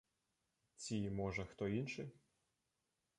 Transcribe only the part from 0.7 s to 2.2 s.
Ці, можа, хто іншы?